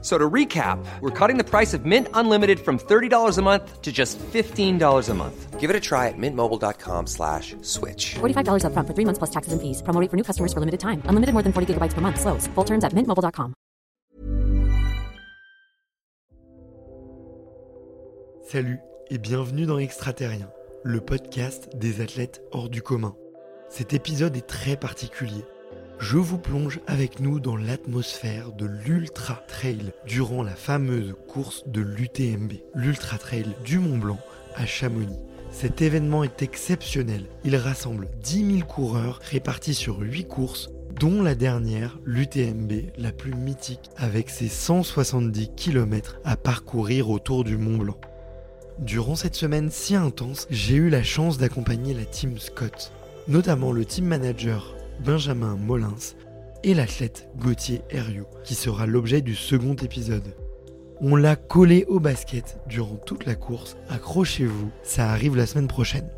[0.00, 3.90] So to recap, we're cutting the price of Mint Unlimited from $30 a month to
[3.90, 5.58] just $15 a month.
[5.58, 8.14] Give it a try at mintmobile.com slash switch.
[8.20, 9.82] $45 upfront for three months plus taxes and fees.
[9.82, 11.02] Promo rate for new customers for limited time.
[11.06, 12.20] Unlimited more than 40 gigabytes per month.
[12.20, 12.46] Slows.
[12.54, 13.54] Full terms at mintmobile.com.
[18.50, 18.78] Salut
[19.10, 20.48] et bienvenue dans Extraterrien,
[20.82, 23.14] le podcast des athlètes hors du commun.
[23.68, 25.44] Cet épisode est très particulier.
[26.00, 31.80] Je vous plonge avec nous dans l'atmosphère de l'Ultra Trail durant la fameuse course de
[31.80, 34.20] l'UTMB, l'Ultra Trail du Mont Blanc
[34.54, 35.18] à Chamonix.
[35.50, 37.24] Cet événement est exceptionnel.
[37.44, 43.34] Il rassemble 10 000 coureurs répartis sur 8 courses, dont la dernière, l'UTMB, la plus
[43.34, 48.00] mythique, avec ses 170 km à parcourir autour du Mont Blanc.
[48.78, 52.92] Durant cette semaine si intense, j'ai eu la chance d'accompagner la team Scott,
[53.26, 56.14] notamment le team manager Benjamin Molins
[56.64, 60.34] et l'athlète Gauthier Herriot, qui sera l'objet du second épisode.
[61.00, 66.08] On l'a collé au basket durant toute la course, accrochez-vous, ça arrive la semaine prochaine.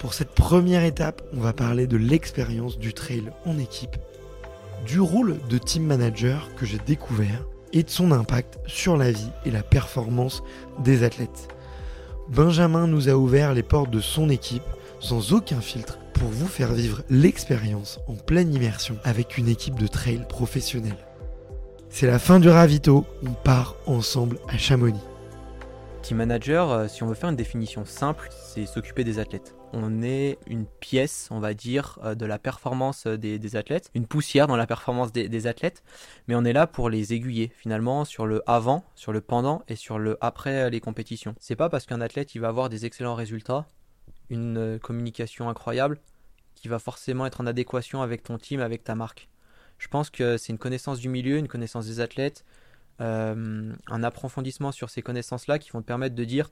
[0.00, 3.96] Pour cette première étape, on va parler de l'expérience du trail en équipe,
[4.84, 9.30] du rôle de team manager que j'ai découvert et de son impact sur la vie
[9.44, 10.42] et la performance
[10.82, 11.48] des athlètes.
[12.28, 14.62] Benjamin nous a ouvert les portes de son équipe
[14.98, 19.86] sans aucun filtre pour vous faire vivre l'expérience en pleine immersion avec une équipe de
[19.86, 20.96] trail professionnelle.
[21.90, 25.00] C'est la fin du ravito, on part ensemble à Chamonix.
[26.02, 29.56] Team manager, euh, si on veut faire une définition simple, c'est s'occuper des athlètes.
[29.72, 34.06] On est une pièce, on va dire, euh, de la performance euh, des, athlètes, une
[34.06, 35.82] poussière dans la performance des, des athlètes,
[36.28, 39.76] mais on est là pour les aiguiller finalement sur le avant, sur le pendant et
[39.76, 41.34] sur le après les compétitions.
[41.40, 43.66] C'est pas parce qu'un athlète il va avoir des excellents résultats,
[44.30, 45.98] une euh, communication incroyable,
[46.54, 49.28] qui va forcément être en adéquation avec ton team, avec ta marque.
[49.78, 52.44] Je pense que c'est une connaissance du milieu, une connaissance des athlètes,
[53.00, 56.50] euh, un approfondissement sur ces connaissances-là qui vont te permettre de dire,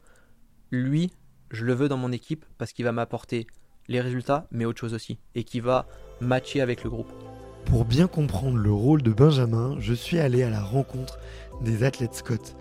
[0.71, 1.11] lui,
[1.51, 3.47] je le veux dans mon équipe parce qu'il va m'apporter
[3.89, 5.87] les résultats, mais autre chose aussi, et qui va
[6.21, 7.13] matcher avec le groupe.
[7.65, 11.19] Pour bien comprendre le rôle de Benjamin, je suis allé à la rencontre
[11.63, 12.57] des athlètes Scott,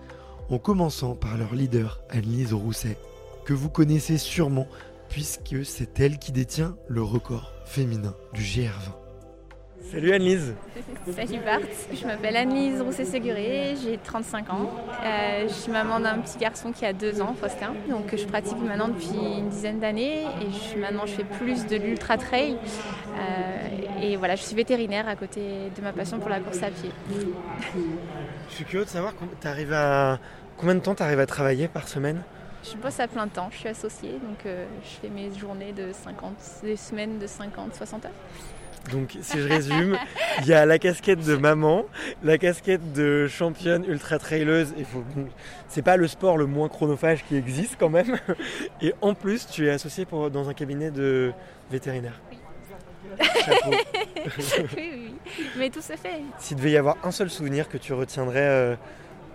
[0.48, 2.98] en commençant par leur leader, Annelise Rousset,
[3.44, 4.66] que vous connaissez sûrement
[5.14, 8.70] puisque c'est elle qui détient le record féminin du GR20.
[9.92, 10.56] Salut Annelise
[11.14, 11.60] Salut Bart,
[11.92, 14.72] je m'appelle Annelise Rousset-Séguré, j'ai 35 ans.
[15.04, 17.74] Euh, je suis maman d'un petit garçon qui a 2 ans, Faustin.
[17.88, 21.64] Donc je pratique maintenant depuis une dizaine d'années et je suis, maintenant je fais plus
[21.66, 22.56] de l'ultra trail.
[23.16, 26.70] Euh, et voilà, je suis vétérinaire à côté de ma passion pour la course à
[26.70, 26.90] pied.
[28.48, 29.14] Je suis curieux de savoir
[29.44, 30.18] à...
[30.56, 32.24] combien de temps tu arrives à travailler par semaine?
[32.64, 35.92] Je bosse à plein temps, je suis associée, donc euh, je fais mes journées de
[35.92, 36.32] 50,
[36.62, 38.10] des semaines de 50, 60 heures.
[38.92, 39.96] Donc si je résume,
[40.40, 41.86] il y a la casquette de maman,
[42.22, 45.02] la casquette de championne ultra traileuse, et faut...
[45.68, 48.18] c'est pas le sport le moins chronophage qui existe quand même.
[48.82, 50.30] Et en plus, tu es associée pour...
[50.30, 51.32] dans un cabinet de
[51.70, 52.20] vétérinaire.
[52.30, 52.38] Oui.
[54.76, 55.14] Oui, oui,
[55.56, 56.22] mais tout se fait.
[56.38, 58.76] S'il devait y avoir un seul souvenir que tu retiendrais euh,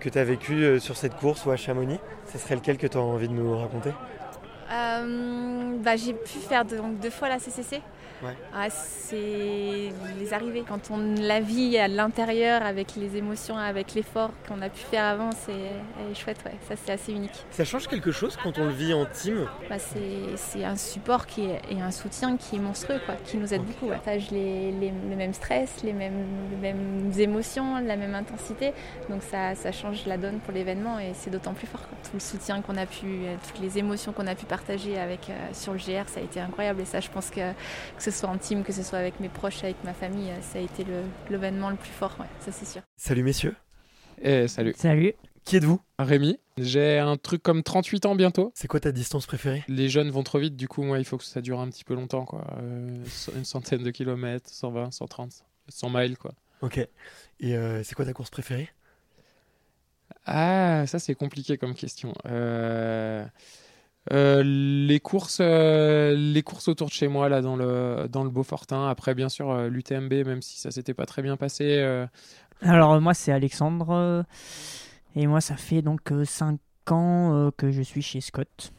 [0.00, 2.00] que tu as vécu euh, sur cette course ou à Chamonix,
[2.32, 3.90] ce serait lequel que tu as envie de nous raconter?
[4.72, 7.80] Euh, bah, J'ai pu faire donc, deux fois la CCC.
[8.22, 8.36] Ouais.
[8.54, 10.64] Ah, c'est les arrivées.
[10.66, 15.04] Quand on la vit à l'intérieur avec les émotions, avec l'effort qu'on a pu faire
[15.04, 16.38] avant, c'est chouette.
[16.44, 16.52] Ouais.
[16.68, 17.44] Ça, c'est assez unique.
[17.50, 19.46] Ça change quelque chose quand on le vit en team?
[19.68, 23.52] Bah, C'est un support qui est, et un soutien qui est monstrueux, quoi, qui nous
[23.54, 23.86] aide beaucoup.
[23.86, 23.96] Ouais.
[23.96, 28.72] Partage les, les, les, mêmes stress, les mêmes, les mêmes émotions, la même intensité.
[29.08, 31.80] Donc ça, ça change la donne pour l'événement et c'est d'autant plus fort.
[31.88, 31.98] Quoi.
[32.04, 33.06] Tout le soutien qu'on a pu,
[33.46, 36.40] toutes les émotions qu'on a pu partager avec, euh, sur le GR, ça a été
[36.40, 36.82] incroyable.
[36.82, 39.28] Et ça, je pense que, que ce soit en team, que ce soit avec mes
[39.28, 40.84] proches, avec ma famille, ça a été
[41.30, 42.82] l'événement le, le, plus fort, ouais, ça c'est sûr.
[42.96, 43.56] Salut messieurs.
[44.22, 44.74] Et salut.
[44.76, 45.14] Salut.
[45.44, 45.80] Qui êtes-vous?
[45.98, 46.38] Rémi.
[46.58, 48.52] J'ai un truc comme 38 ans bientôt.
[48.54, 49.64] C'est quoi ta distance préférée?
[49.68, 51.84] Les jeunes vont trop vite, du coup, moi, il faut que ça dure un petit
[51.84, 52.44] peu longtemps, quoi.
[52.58, 53.04] Euh,
[53.34, 56.32] une centaine de kilomètres, 120, 130, 100 miles, quoi.
[56.60, 56.78] Ok.
[57.40, 58.68] Et euh, c'est quoi ta course préférée?
[60.26, 62.12] Ah, ça c'est compliqué comme question.
[62.26, 63.24] Euh...
[64.12, 68.30] Euh, les courses, euh, les courses autour de chez moi là dans le dans le
[68.30, 68.88] Beaufortin.
[68.88, 71.64] Après, bien sûr, euh, l'UTMB, même si ça s'était pas très bien passé.
[71.78, 72.06] euh,
[72.62, 74.22] Alors moi c'est Alexandre euh,
[75.14, 76.58] et moi ça fait donc 5
[76.90, 78.72] ans euh, que je suis chez Scott.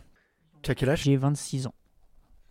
[0.64, 1.04] Tu as quel âge?
[1.04, 1.76] J'ai 26 ans.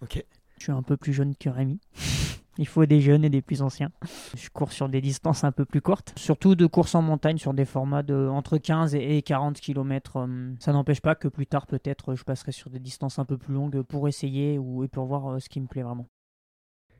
[0.02, 0.24] Ok.
[0.58, 1.80] Je suis un peu plus jeune que Rémi.
[2.60, 3.90] Il faut des jeunes et des plus anciens.
[4.36, 7.54] Je cours sur des distances un peu plus courtes, surtout de courses en montagne sur
[7.54, 10.28] des formats de entre 15 et 40 km.
[10.58, 13.54] Ça n'empêche pas que plus tard, peut-être, je passerai sur des distances un peu plus
[13.54, 16.06] longues pour essayer ou et pour voir euh, ce qui me plaît vraiment.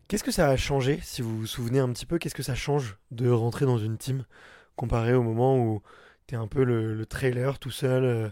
[0.09, 2.55] Qu'est-ce que ça a changé, si vous vous souvenez un petit peu, qu'est-ce que ça
[2.55, 4.25] change de rentrer dans une team
[4.77, 5.83] comparé au moment où
[6.27, 8.31] tu es un peu le, trailer tout seul euh, euh,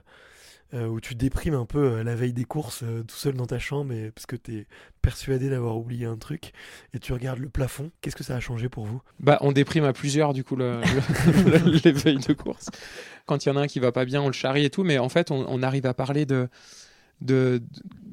[0.74, 3.58] où tu déprimes un peu euh, la veille des courses euh, tout seul dans ta
[3.58, 4.66] chambre et, parce que tu es
[5.00, 6.52] persuadé d'avoir oublié un truc
[6.92, 7.90] et tu regardes le plafond.
[8.00, 9.00] Qu'est-ce que ça a changé pour vous?
[9.18, 10.80] Bah, on déprime à plusieurs du coup le,
[11.84, 12.68] les veilles de course.
[13.26, 14.84] Quand il y en a un qui va pas bien, on le charrie et tout,
[14.84, 16.48] mais en fait, on arrive à parler de
[17.20, 17.62] de,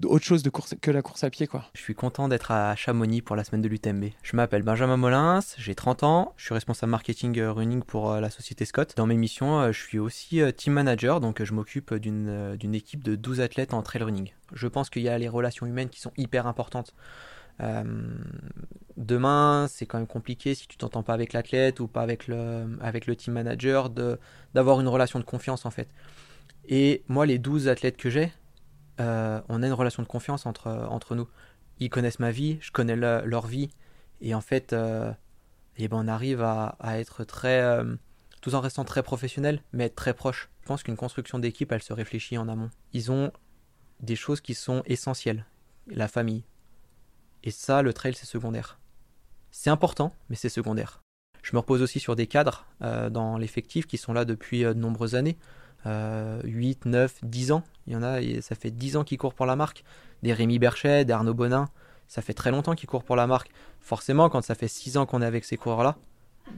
[0.03, 1.65] autre chose de course que la course à pied quoi.
[1.73, 4.05] Je suis content d'être à Chamonix pour la semaine de l'UTMB.
[4.23, 8.19] Je m'appelle Benjamin Molins, j'ai 30 ans, je suis responsable marketing euh, running pour euh,
[8.19, 8.93] la société Scott.
[8.97, 13.15] Dans mes missions, euh, je suis aussi team manager, donc je m'occupe d'une équipe de
[13.15, 14.31] 12 athlètes en trail running.
[14.53, 16.93] Je pense qu'il y a les relations humaines qui sont hyper importantes.
[18.97, 22.77] demain, c'est quand même compliqué si tu t'entends pas avec l'athlète ou pas avec le,
[22.81, 23.89] avec le team manager
[24.53, 25.87] d'avoir une relation de confiance en fait.
[26.67, 28.31] Et moi, les 12 athlètes que j'ai,
[28.99, 31.27] euh, on a une relation de confiance entre, entre nous.
[31.79, 33.69] Ils connaissent ma vie, je connais leur vie,
[34.21, 35.11] et en fait, euh,
[35.77, 37.95] eh ben on arrive à, être très, euh,
[38.41, 40.49] tout en restant très professionnel, mais être très proche.
[40.61, 42.69] Je pense qu'une construction d'équipe, elle se réfléchit en amont.
[42.93, 43.31] Ils ont
[43.99, 45.45] des choses qui sont essentielles,
[45.87, 46.43] la famille.
[47.43, 48.79] Et ça, le trail, c'est secondaire.
[49.51, 51.01] C'est important, mais c'est secondaire.
[51.43, 55.13] Je me repose aussi sur des cadres dans l'effectif qui sont là depuis de nombreuses
[55.13, 55.37] années.
[55.85, 57.63] 8, 9, 10 ans.
[57.87, 59.83] Il y en a, ça fait 10 ans qu'ils courent pour la marque.
[60.23, 61.67] Des Rémi Berchet, des Arnaud Bonin,
[62.07, 63.51] ça fait très longtemps qu'ils courent pour la marque.
[63.79, 65.97] Forcément, quand ça fait 6 ans qu'on est avec ces coureurs-là,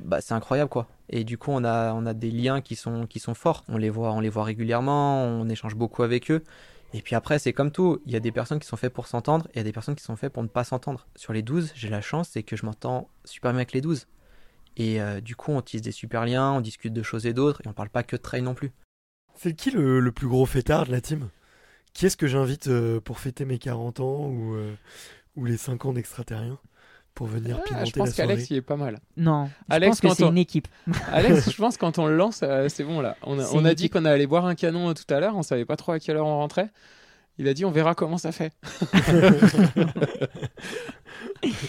[0.04, 0.88] bah, c'est incroyable quoi.
[1.10, 3.64] Et du coup, on a, on a des liens qui sont, qui sont forts.
[3.68, 6.44] On les, voit, on les voit régulièrement, on échange beaucoup avec eux.
[6.94, 8.02] Et puis après, c'est comme tout.
[8.06, 9.74] Il y a des personnes qui sont faites pour s'entendre et il y a des
[9.74, 11.08] personnes qui sont faites pour ne pas s'entendre.
[11.16, 14.08] Sur les 12, j'ai la chance, c'est que je m'entends super bien avec les 12.
[14.78, 17.62] Et euh, du coup, on tisse des super liens, on discute de choses et d'autres,
[17.66, 18.72] et on parle pas que de trail non plus.
[19.38, 21.30] C'est qui le, plus gros fêtard de la team?
[21.94, 24.74] Qui est-ce que j'invite euh, pour fêter mes 40 ans ou, euh,
[25.36, 26.60] ou les 5 ans d'extraterrien
[27.14, 29.00] pour venir ah, Je pense qu'Alex, il est pas mal.
[29.16, 30.68] Non, Alex, je pense que c'est une équipe.
[31.12, 33.16] Alex, je pense quand on le lance, euh, c'est bon là.
[33.24, 35.66] On a, on a dit qu'on allait boire un canon tout à l'heure, on savait
[35.66, 36.70] pas trop à quelle heure on rentrait.
[37.38, 38.52] Il a dit on verra comment ça fait.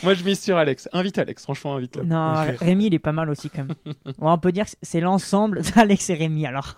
[0.03, 0.89] Moi, je mise sur Alex.
[0.93, 2.05] Invite Alex, franchement, invite-le.
[2.05, 3.75] Non, Rémi, il est pas mal aussi quand même.
[4.19, 6.75] on peut dire que c'est l'ensemble d'Alex et Rémi alors.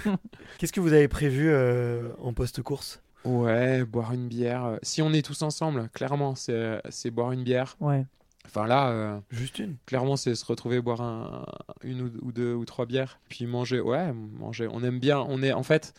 [0.58, 3.02] Qu'est-ce que vous avez prévu euh, en post-course?
[3.24, 4.78] Ouais, boire une bière.
[4.82, 7.76] Si on est tous ensemble, clairement, c'est boire une bière.
[7.80, 8.04] Ouais.
[8.46, 9.76] Enfin là, euh, juste une?
[9.86, 11.44] Clairement, c'est se retrouver boire un,
[11.82, 13.80] une ou, deux ou trois bières, puis manger.
[13.80, 14.68] Ouais, manger.
[14.70, 15.18] On aime bien.
[15.28, 15.94] On est en fait,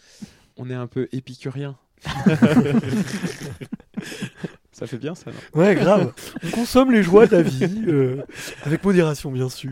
[0.55, 1.75] on est un peu épicurien.
[4.77, 6.13] Ça fait bien ça, non Ouais, grave.
[6.43, 8.21] On consomme les joies de la vie, euh,
[8.63, 9.71] avec modération bien sûr.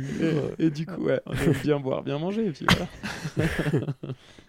[0.57, 2.47] Et, du coup, ouais, on aime bien boire, bien manger.
[2.47, 3.47] Et puis voilà.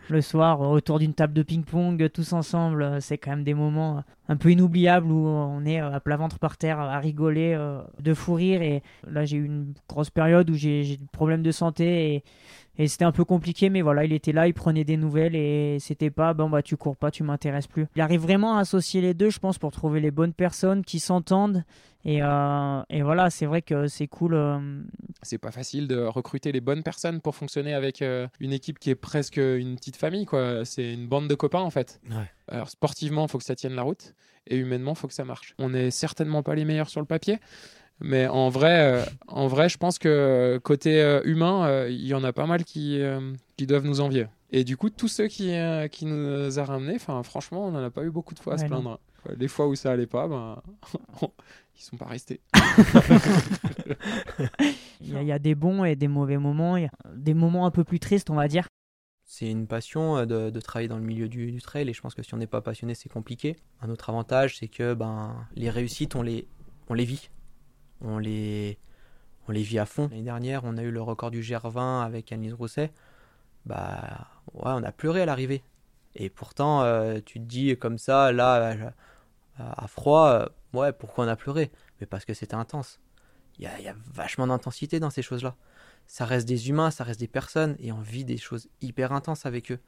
[0.09, 4.37] Le soir, autour d'une table de ping-pong, tous ensemble, c'est quand même des moments un
[4.37, 8.33] peu inoubliables où on est à plat ventre par terre à rigoler, euh, de fou
[8.33, 8.63] rire.
[8.63, 12.25] Et là, j'ai eu une grosse période où j'ai des problèmes de santé et
[12.79, 15.79] et c'était un peu compliqué, mais voilà, il était là, il prenait des nouvelles et
[15.81, 17.87] c'était pas, bon bah tu cours pas, tu m'intéresses plus.
[17.97, 21.01] Il arrive vraiment à associer les deux, je pense, pour trouver les bonnes personnes qui
[21.01, 21.65] s'entendent.
[22.05, 24.35] Et, euh, et, voilà, c'est vrai que c'est cool.
[24.35, 24.83] Euh.
[25.23, 28.91] C'est pas facile de recruter les bonnes personnes pour fonctionner avec euh, une équipe qui
[28.91, 30.65] est presque une petite famille, quoi.
[30.65, 32.01] C'est une bande de copains en fait.
[32.47, 34.15] Alors sportivement, il faut que ça tienne la route
[34.47, 35.55] et humainement, il faut que ça marche.
[35.59, 37.39] On n'est certainement pas les meilleurs sur le papier,
[38.01, 42.15] mais en vrai, euh, en vrai, je pense que côté euh, humain, euh, il y
[42.15, 43.01] en a pas mal qui,
[43.57, 44.27] qui doivent nous envier.
[44.51, 45.53] Et du coup, tous ceux qui,
[45.91, 48.67] qui nous a ramenés, franchement, on n'en a pas eu beaucoup de fois à se
[48.67, 49.01] plaindre.
[49.39, 50.63] Les fois où ça allait pas, ben,
[51.77, 52.41] ils sont pas restés.
[55.01, 57.73] il, y a, des bons et des mauvais moments, il y a des moments un
[57.73, 58.69] peu plus tristes, on va dire.
[59.25, 62.15] C'est une passion de, de, travailler dans le milieu du, du, trail et je pense
[62.15, 63.57] que si on n'est pas passionné, c'est compliqué.
[63.81, 66.47] Un autre avantage, c'est que ben, les réussites, on les,
[66.89, 67.29] on les vit
[68.01, 68.79] on les,
[69.49, 70.09] on les vit à fond.
[70.11, 72.93] L'année dernière, on a eu le record du GR20 avec Annelise Rousset.
[73.65, 75.63] Bah, ouais, on a pleuré à l'arrivée.
[76.15, 78.93] Et pourtant, euh, tu te dis comme ça, là,
[79.59, 81.71] à froid, euh, ouais, pourquoi on a pleuré?
[82.01, 83.01] Mais parce que c'était intense.
[83.59, 85.57] Il y a, vachement d'intensité dans ces choses-là.
[86.07, 89.47] Ça reste des humains, ça reste des personnes, et on vit des choses hyper intenses
[89.47, 89.81] avec eux.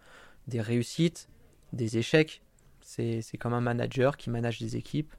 [0.46, 1.28] Des réussites,
[1.72, 2.42] des échecs.
[2.80, 5.14] C'est comme un manager qui manage des équipes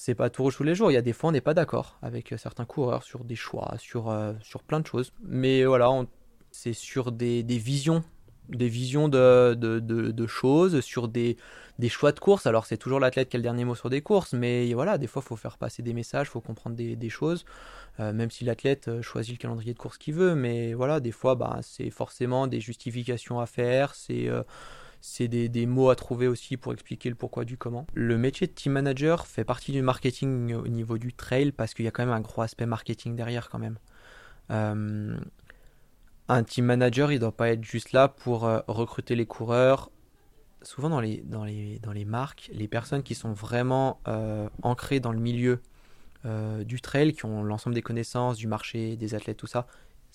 [0.00, 0.92] c'est pas tout rouge tous les jours.
[0.92, 3.34] Il y a des fois, on n'est pas d'accord avec euh, certains coureurs sur des
[3.34, 5.12] choix, sur, euh, sur plein de choses.
[5.24, 5.90] Mais voilà,
[6.52, 8.04] c'est sur des, des, visions
[8.48, 11.36] des visions de, de, de, choses, sur des,
[11.80, 12.46] des choix de course.
[12.46, 15.08] Alors c'est toujours l'athlète qui a le dernier mot sur des courses, mais voilà, des
[15.08, 17.44] fois il faut faire passer des messages, il faut comprendre des, des choses,
[17.98, 21.34] euh, même si l'athlète choisit le calendrier de course qu'il veut, mais voilà, des fois
[21.34, 24.30] bah, c'est forcément des justifications à faire, c'est
[25.00, 27.86] c'est des, des, mots à trouver aussi pour expliquer le pourquoi du comment.
[27.94, 31.84] Le métier de team manager fait partie du marketing au niveau du trail parce qu'il
[31.84, 33.78] y a quand même un gros aspect marketing derrière quand même.
[34.50, 35.16] Euh,
[36.28, 39.90] un team manager, il ne doit pas être juste là pour euh, recruter les coureurs.
[40.62, 45.00] Souvent dans les, dans, les, dans les marques, les personnes qui sont vraiment euh, ancrées
[45.00, 45.60] dans le milieu
[46.66, 49.66] du trail, qui ont l'ensemble des connaissances, du marché, des athlètes, tout ça,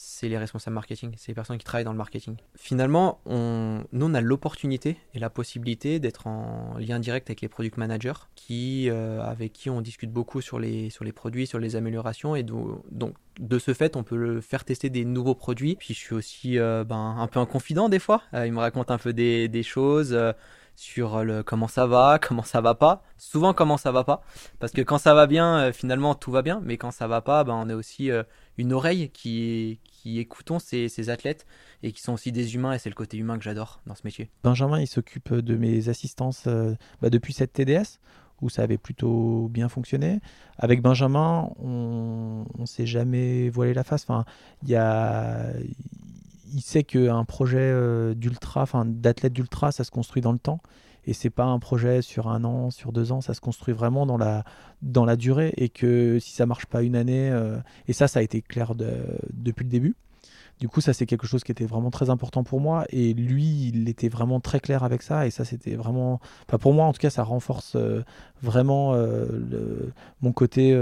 [0.05, 2.35] c'est les responsables marketing, c'est les personnes qui travaillent dans le marketing.
[2.55, 7.47] Finalement, on, nous, on a l'opportunité et la possibilité d'être en lien direct avec les
[7.47, 11.57] product managers, qui, euh, avec qui on discute beaucoup sur les, sur les produits, sur
[11.57, 15.75] les améliorations, et do, donc de ce fait, on peut faire tester des nouveaux produits.
[15.75, 18.59] Puis je suis aussi euh, ben, un peu un confident des fois, euh, il me
[18.59, 20.33] raconte un peu des, des choses euh,
[20.75, 23.03] sur le comment ça va, comment ça va pas.
[23.17, 24.21] Souvent comment ça va pas,
[24.59, 27.43] parce que quand ça va bien, finalement tout va bien, mais quand ça va pas,
[27.43, 28.11] ben, on a aussi
[28.57, 31.45] une oreille qui, qui écoutons ces, athlètes
[31.81, 34.01] et qui sont aussi des humains, et c'est le côté humain que j'adore dans ce
[34.03, 34.29] métier.
[34.43, 37.99] Benjamin, il s'occupe de mes assistances euh, bah, depuis cette TDS,
[38.41, 40.19] où ça avait plutôt bien fonctionné.
[40.57, 44.03] Avec Benjamin, on ne s'est jamais voilé la face.
[44.03, 44.25] Enfin,
[44.65, 50.59] il sait qu'un projet euh, d'ultra, enfin d'athlète d'ultra, ça se construit dans le temps.
[51.05, 54.05] Et c'est pas un projet sur un an, sur deux ans, ça se construit vraiment
[54.05, 54.43] dans la,
[54.81, 55.53] dans la durée.
[55.57, 57.57] Et que si ça marche pas une année, euh,
[57.87, 58.91] et ça, ça a été clair de,
[59.33, 59.95] depuis le début.
[60.59, 62.85] Du coup, ça, c'est quelque chose qui était vraiment très important pour moi.
[62.89, 65.27] Et lui, il était vraiment très clair avec ça.
[65.27, 66.21] Et ça, c'était vraiment.
[66.47, 68.03] Pour moi, en tout cas, ça renforce euh,
[68.41, 69.91] vraiment euh,
[70.21, 70.79] mon côté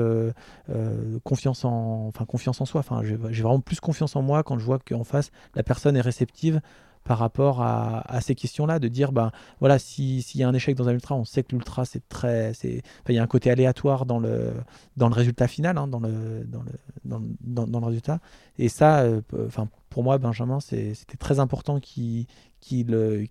[1.24, 2.80] confiance, en, enfin, confiance en soi.
[2.82, 6.02] Enfin, j'ai vraiment plus confiance en moi quand je vois qu'en face, la personne est
[6.02, 6.62] réceptive
[7.04, 10.76] par rapport à, ces questions-là, de dire, ben voilà, s'il si y a un échec
[10.76, 12.54] dans un ultra, on sait que l'ultra, c'est très.
[12.64, 14.54] Il y a un côté aléatoire dans le,
[14.98, 18.20] dans le résultat final, hein, dans, le, dans, le, dans, le résultat.
[18.58, 22.28] Et ça, euh, enfin, pour moi, Benjamin, c'était très important qu'il
[22.62, 22.86] qu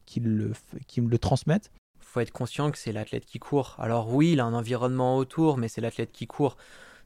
[0.07, 0.53] qu le,
[0.89, 1.71] qu me le transmette.
[2.01, 3.77] Il faut être conscient que c'est l'athlète qui court.
[3.79, 6.57] Alors oui, il a un environnement autour, mais c'est l'athlète qui court.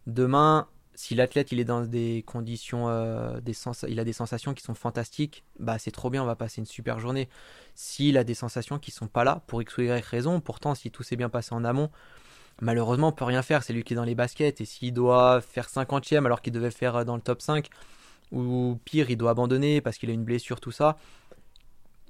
[0.06, 3.54] Demain, si l'athlète il est dans des conditions, euh, des
[3.88, 6.66] il a des sensations qui sont fantastiques, bah c'est trop bien, on va passer une
[6.66, 7.28] super journée.
[7.74, 10.90] S'il a des sensations qui sont pas là, pour x ou y raison, pourtant si
[10.90, 11.90] tout s'est bien passé en amont,
[12.60, 15.40] malheureusement on peut rien faire, c'est lui qui est dans les baskets, et s'il doit
[15.40, 17.68] faire 50ème alors qu'il devait faire dans le top 5,
[18.32, 20.96] ou pire il doit abandonner parce qu'il a une blessure, tout ça,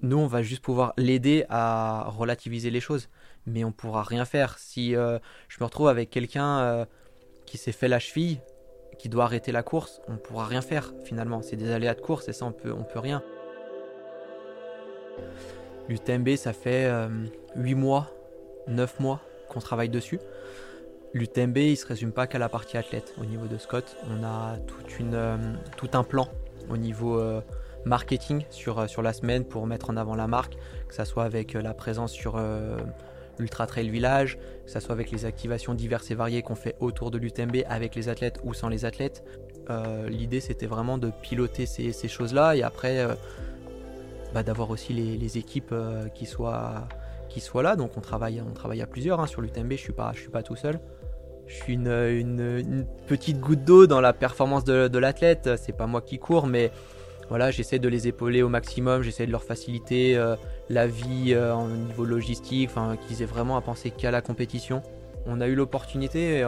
[0.03, 3.09] nous on va juste pouvoir l'aider à relativiser les choses,
[3.47, 4.59] mais on pourra rien faire.
[4.59, 6.85] Si euh, je me retrouve avec quelqu'un euh,
[7.47, 8.41] qui s'est fait la cheville,
[8.99, 11.43] qui doit arrêter la course, on ne pourra rien faire finalement.
[11.43, 13.23] C'est des aléas de course et ça on peut, on peut rien.
[15.89, 17.09] L'UTMB ça fait euh,
[17.57, 18.11] 8 mois,
[18.69, 20.19] 9 mois qu'on travaille dessus.
[21.13, 23.97] L'UTMB il se résume pas qu'à la partie athlète au niveau de Scott.
[24.11, 25.37] On a toute une, euh,
[25.77, 26.29] tout un plan
[26.71, 27.41] au niveau euh,
[27.85, 30.57] marketing sur, sur la semaine pour mettre en avant la marque,
[30.89, 32.41] que ça soit avec la présence sur
[33.39, 37.11] l'Ultra Trail Village, que ce soit avec les activations diverses et variées qu'on fait autour
[37.11, 39.25] de l'UTMB avec les athlètes ou sans les athlètes.
[39.71, 43.15] Euh, L'idée c'était vraiment de piloter ces, choses-là et après euh,
[44.35, 46.89] bah, d'avoir aussi les, équipes euh, qui, soient,
[47.63, 47.77] là.
[47.77, 49.27] Donc on travaille, on travaille à plusieurs hein.
[49.27, 50.81] sur l'UTMB, je suis, suis pas tout seul.
[51.47, 55.51] Je suis une petite goutte d'eau dans la performance de, de l'athlète.
[55.59, 56.73] C'est pas moi qui cours, mais
[57.29, 60.37] voilà, j'essaie de les épauler au maximum, j'essaie de leur faciliter euh,
[60.69, 62.71] la vie euh, au niveau logistique,
[63.07, 64.83] qu'ils aient vraiment à penser qu'à la compétition.
[65.27, 66.47] On a eu l'opportunité et,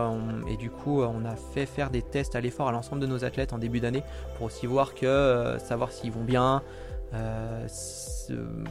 [0.50, 3.24] et, du coup on a fait faire des tests à l'effort à l'ensemble de nos
[3.24, 4.02] athlètes en début d'année
[4.36, 6.62] pour aussi voir que euh, savoir s'ils vont bien,
[7.14, 7.66] euh,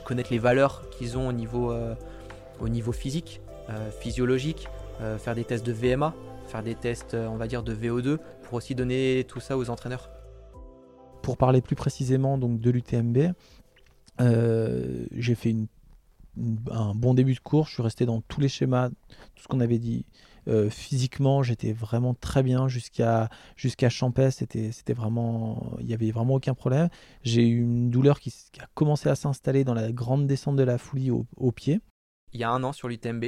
[0.05, 1.73] connaître les valeurs qu'ils ont au niveau,
[2.59, 3.41] au niveau physique,
[3.99, 4.67] physiologique,
[5.17, 6.13] faire des tests de VMA,
[6.47, 10.09] faire des tests on va dire de VO2 pour aussi donner tout ça aux entraîneurs
[11.25, 13.33] pour parler plus précisément donc de l'UTMB,
[14.21, 15.55] euh, j'ai fait
[16.69, 17.69] un bon début de course.
[17.69, 20.05] Je suis resté dans tous les schémas, tout ce qu'on avait dit.
[20.47, 24.35] Euh, physiquement, j'étais vraiment très bien jusqu'à jusqu'à Champès.
[24.35, 26.89] C'était c'était vraiment, il y avait vraiment aucun problème.
[27.23, 30.77] J'ai eu une douleur qui, a commencé à s'installer dans la grande descente de la
[30.77, 31.81] Foulie au, au pied.
[32.33, 33.25] Il y a un an sur l'UTMB,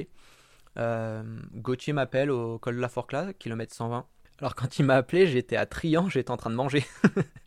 [0.77, 1.23] euh,
[1.55, 4.05] Gauthier m'appelle au col de la Forclaz, kilomètre 120.
[4.37, 6.85] Alors quand il m'a appelé, j'étais à Trian, j'étais en train de manger.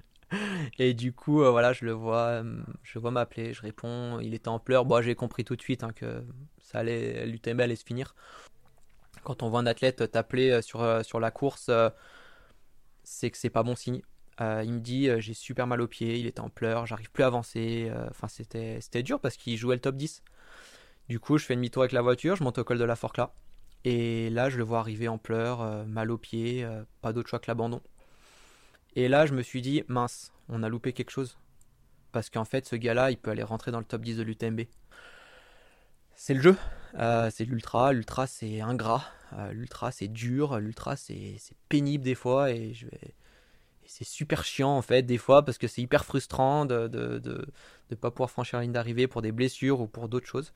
[0.79, 2.43] Et du coup, euh, voilà, je le vois,
[2.83, 4.85] je vois m'appeler, je réponds, il était en pleurs.
[4.85, 6.23] Bon, j'ai compris tout de suite hein, que
[6.59, 8.15] ça allait, l'UTMB allait se finir.
[9.25, 11.71] Quand on voit un athlète t'appeler sur, sur la course,
[13.05, 14.03] c'est que c'est pas bon signe.
[14.41, 17.11] Euh, il me dit euh, j'ai super mal au pied, il était en pleurs, j'arrive
[17.11, 17.89] plus à avancer.
[17.91, 20.23] Euh, Enfin, c'était c'était dur parce qu'il jouait le top 10.
[21.09, 23.31] Du coup, je fais demi-tour avec la voiture, je monte au col de la Forclaz.
[23.85, 27.29] Et là, je le vois arriver en pleurs, euh, mal au pied, euh, pas d'autre
[27.31, 27.83] choix que l'abandon.
[28.97, 31.39] Et là, je me suis dit mince, on a loupé quelque chose.
[32.13, 34.63] Parce qu'en fait, ce gars-là, il peut aller rentrer dans le top 10 de l'UTMB.
[36.15, 36.57] C'est le jeu,
[36.95, 37.93] Euh, c'est l'ultra.
[37.93, 39.05] L'ultra, c'est ingrat.
[39.35, 40.59] Euh, l'ultra, c'est dur.
[40.59, 41.37] L'ultra, c'est
[41.69, 42.51] pénible des fois.
[42.51, 42.75] Et
[43.87, 47.47] c'est super chiant en fait des fois parce que c'est hyper frustrant de de, de,
[47.91, 50.53] de pas pouvoir franchir la ligne d'arrivée pour des blessures ou pour d'autres choses.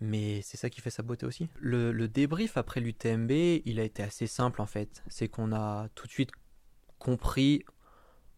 [0.00, 1.48] Mais c'est ça qui fait sa beauté aussi.
[1.60, 3.30] Le débrief après l'UTMB,
[3.64, 5.02] il a été assez simple en fait.
[5.08, 6.30] C'est qu'on a tout de suite
[7.04, 7.64] compris,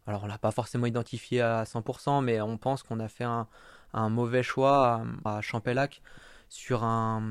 [0.07, 3.47] alors on l'a pas forcément identifié à 100%, mais on pense qu'on a fait un,
[3.93, 5.41] un mauvais choix à, à
[6.49, 7.23] sur un,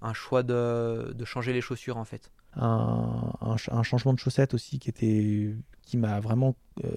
[0.00, 2.30] un choix de, de changer les chaussures en fait.
[2.56, 6.54] un, un ch- un changement de chaussette aussi qui était qui m'a vraiment
[6.84, 6.90] euh,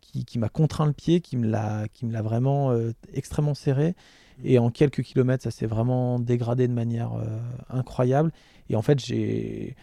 [0.00, 3.54] qui, qui m'a contraint le pied qui me l'a qui me l'a vraiment euh, extrêmement
[3.54, 3.94] serré
[4.44, 7.38] et en quelques kilomètres ça s'est vraiment dégradé de manière euh,
[7.68, 8.32] incroyable
[8.70, 9.76] et en fait j'ai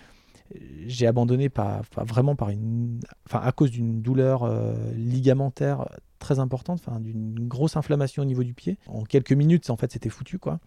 [0.88, 5.86] j'ai abandonné par- vraiment par une enfin à cause d'une douleur euh, ligamentaire
[6.18, 8.78] très importante enfin d'une grosse inflammation au niveau du pied.
[8.88, 10.60] En quelques minutes en fait c'était foutu quoi.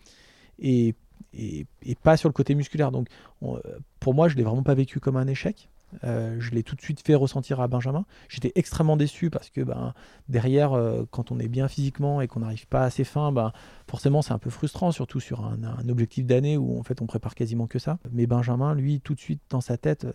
[0.59, 0.95] Et,
[1.35, 1.67] et,
[2.03, 2.93] pas sur le côté musculaire.
[2.93, 3.09] Donc
[3.41, 3.59] on-
[4.01, 5.69] pour moi, je l'ai vraiment pas vécu comme un échec.
[6.05, 8.05] Euh, je l'ai tout de suite fait ressentir à Benjamin.
[8.29, 9.95] J'étais extrêmement déçu parce que ben,
[10.29, 13.53] derrière, euh, quand on est bien physiquement et qu'on n'arrive pas assez fin, ben,
[13.89, 17.35] forcément c'est un peu frustrant, surtout sur un, objectif d'année où en fait on prépare
[17.35, 17.99] quasiment que ça.
[18.11, 20.13] Mais Benjamin, lui, tout de suite dans sa tête, euh,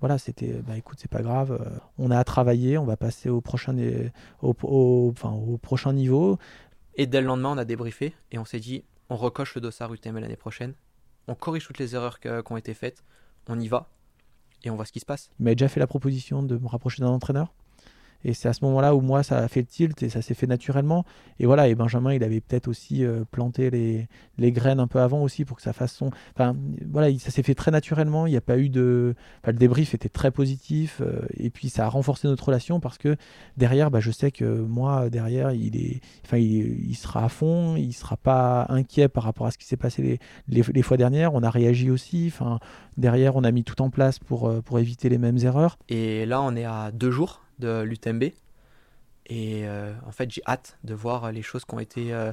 [0.00, 1.58] voilà, c'était, bah écoute, c'est pas grave,
[1.98, 3.74] on a à travailler, on va passer au prochain,
[4.42, 5.12] au,
[5.62, 6.38] prochain niveau.
[6.96, 9.92] Et dès le lendemain, on a débriefé et on s'est dit on recoche le dossard
[9.94, 10.74] UTMB l'année prochaine,
[11.28, 13.04] on corrige toutes les erreurs qui ont été faites,
[13.48, 13.88] on y va
[14.66, 15.30] et on voit ce qui se passe.
[15.38, 17.54] Il m'avait déjà fait la proposition de me rapprocher d'un entraîneur.
[18.24, 20.34] Et c'est à ce moment-là où moi, ça a fait le tilt et ça s'est
[20.34, 21.04] fait naturellement.
[21.38, 24.08] Et voilà, et Benjamin, il avait peut-être aussi euh, planté les,
[24.38, 26.10] les graines un peu avant aussi pour que ça fasse son.
[26.34, 26.56] Enfin,
[26.90, 28.26] voilà, il- ça s'est fait très naturellement.
[28.26, 29.14] Il n'y a pas eu de.
[29.42, 31.00] Enfin, le débrief était très positif.
[31.00, 33.16] euh, et puis, ça a renforcé notre relation parce que
[33.56, 36.00] derrière, bah, je sais que moi, derrière, il, est...
[36.24, 37.76] enfin, il, il sera à fond.
[37.76, 40.82] Il ne sera pas inquiet par rapport à ce qui s'est passé les, les, les
[40.82, 41.34] fois dernières.
[41.34, 42.26] On a réagi aussi.
[42.28, 42.58] Enfin,
[42.96, 45.78] derrière, on a mis tout en place pour, euh, pour éviter les mêmes erreurs.
[45.88, 48.24] Et là, on est à deux jours de l'UTMB.
[49.28, 52.32] Et euh, en fait, j'ai hâte de voir les choses qui ont été, euh,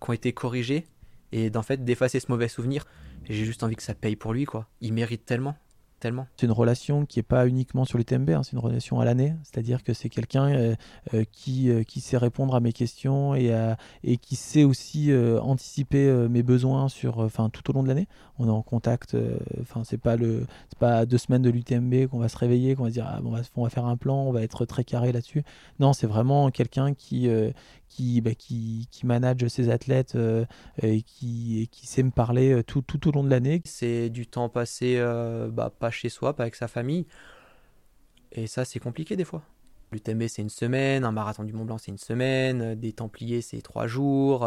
[0.00, 0.86] qui ont été corrigées
[1.32, 2.84] et d'en fait d'effacer ce mauvais souvenir.
[3.28, 4.68] J'ai juste envie que ça paye pour lui, quoi.
[4.80, 5.56] Il mérite tellement,
[6.00, 6.28] tellement.
[6.36, 9.34] C'est une relation qui n'est pas uniquement sur l'UTMB, hein, c'est une relation à l'année.
[9.42, 10.48] C'est-à-dire que c'est quelqu'un
[11.12, 16.10] euh, qui, qui sait répondre à mes questions et, à- et qui sait aussi anticiper
[16.30, 18.06] mes besoins sur, enfin, tout au long de l'année.
[18.38, 19.14] On est en contact.
[19.14, 22.74] euh, Enfin, c'est pas le, c'est pas deux semaines de l'UTMB qu'on va se réveiller,
[22.74, 24.84] qu'on va se dire ah, bon, on, va, faire un plan, on va être très
[24.84, 25.42] carré là-dessus.
[25.80, 27.50] Non, c'est vraiment quelqu'un qui, euh,
[28.22, 30.44] bah, qui, qui manage ses athlètes euh,
[30.82, 33.60] et, qui, qui sait me parler euh, tout, tout au long de l'année.
[33.64, 34.98] C'est du temps passé
[35.52, 37.06] bah, pas chez soi, pas avec sa famille.
[38.32, 39.42] Et ça, c'est compliqué des fois.
[39.90, 43.62] L'UTMB, c'est une semaine, un marathon du Mont Blanc, c'est une semaine, des Templiers, c'est
[43.62, 44.46] trois jours.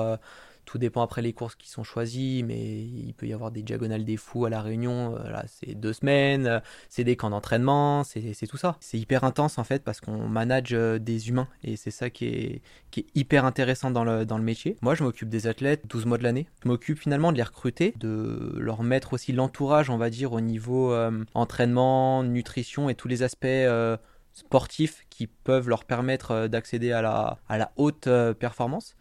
[0.65, 4.05] Tout dépend après les courses qui sont choisies, mais il peut y avoir des diagonales
[4.05, 8.03] des fous à La Réunion, euh, là, c'est deux semaines, euh, c'est des camps d'entraînement,
[8.03, 8.77] c'est tout ça.
[8.79, 12.25] C'est hyper intense en fait parce qu'on manage euh, des humains et c'est ça qui
[12.25, 14.77] est, qui est hyper intéressant dans le, dans le métier.
[14.81, 16.47] Moi, je m'occupe des athlètes 12 mois de l'année.
[16.63, 20.41] Je m'occupe finalement de les recruter, de leur mettre aussi l'entourage, on va dire, au
[20.41, 20.95] niveau
[21.33, 23.47] entraînement, nutrition et tous les aspects
[24.33, 28.95] sportifs qui peuvent leur permettre d'accéder à la, à la haute performance.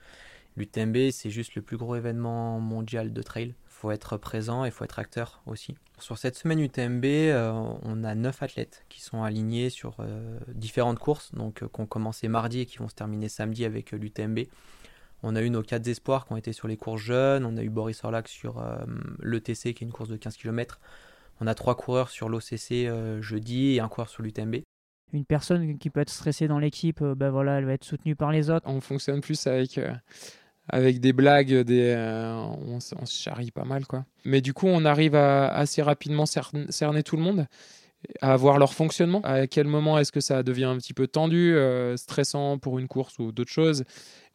[0.57, 3.55] L'UTMB, c'est juste le plus gros événement mondial de trail.
[3.67, 5.77] faut être présent et faut être acteur aussi.
[5.99, 7.51] Sur cette semaine UTMB, euh,
[7.83, 11.87] on a 9 athlètes qui sont alignés sur euh, différentes courses, donc euh, qui ont
[11.87, 14.41] commencé mardi et qui vont se terminer samedi avec euh, l'UTMB.
[15.23, 17.63] On a eu nos 4 espoirs qui ont été sur les courses jeunes, on a
[17.63, 18.79] eu Boris Orlac sur euh,
[19.23, 20.81] l'ETC qui est une course de 15 km.
[21.41, 24.57] On a trois coureurs sur l'OCC euh, jeudi et un coureur sur l'UTMB.
[25.13, 28.31] Une personne qui peut être stressée dans l'équipe, ben voilà, elle va être soutenue par
[28.31, 28.67] les autres.
[28.69, 29.93] On fonctionne plus avec, euh,
[30.71, 33.87] avec des blagues, des, euh, on, se charrie pas mal.
[33.87, 34.05] quoi.
[34.25, 37.47] Mais du coup, on arrive à assez rapidement cern- cerner tout le monde,
[38.21, 39.21] à voir leur fonctionnement.
[39.23, 42.89] À quel moment est-ce que ça devient un petit peu tendu, euh, stressant pour une
[42.89, 43.85] course ou d'autres choses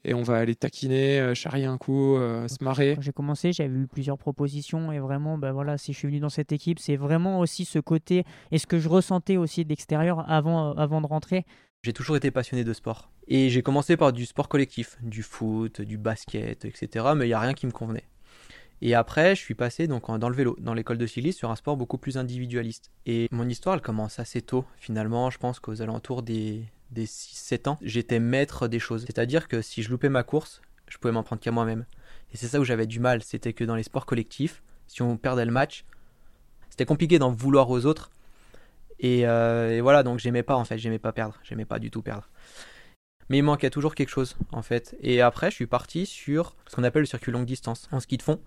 [0.06, 2.96] et on va aller taquiner, euh, charrier un coup, euh, se marrer.
[3.00, 6.30] J'ai commencé, j'avais eu plusieurs propositions et vraiment, ben voilà, si je suis venu dans
[6.30, 10.24] cette équipe, c'est vraiment aussi ce côté et ce que je ressentais aussi de l'extérieur
[10.30, 11.44] avant, avant de rentrer.
[11.86, 13.12] J'ai toujours été passionné de sport.
[13.28, 17.06] Et j'ai commencé par du sport collectif, du foot, du basket, etc.
[17.16, 18.06] Mais il n'y a rien qui me convenait.
[18.82, 21.56] Et après, je suis passé donc dans le vélo, dans l'école de cyclisme, sur un
[21.56, 22.90] sport beaucoup plus individualiste.
[23.06, 25.30] Et mon histoire, elle commence assez tôt, finalement.
[25.30, 29.04] Je pense qu'aux alentours des des 6-7 ans, j'étais maître des choses.
[29.06, 31.86] C'est-à-dire que si je loupais ma course, je pouvais m'en prendre qu'à moi-même.
[32.34, 35.18] Et c'est ça où j'avais du mal, c'était que dans les sports collectifs, si on
[35.18, 35.86] perdait le match,
[36.72, 38.10] c'était compliqué d'en vouloir aux autres.
[39.00, 41.92] Et, euh, et voilà, donc j'aimais pas en fait, j'aimais pas perdre, j'aimais pas du
[41.92, 42.30] tout perdre.
[43.30, 44.96] Mais il manquait toujours quelque chose en fait.
[45.02, 48.18] Et après, je suis parti sur ce qu'on appelle le circuit longue distance en ski
[48.18, 48.40] de fond.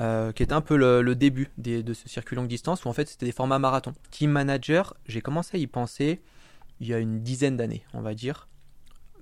[0.00, 3.06] Euh, qui était un peu le, début de ce circuit longue distance où en fait
[3.06, 3.92] c'était des formats marathon.
[4.10, 6.20] Team manager, j'ai commencé à y penser
[6.80, 8.48] il y a une dizaine d'années, on va dire,